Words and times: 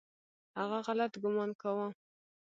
هغه 0.59 0.77
غلط 0.87 1.13
ګومان 1.23 1.51
کاوه. 1.61 1.87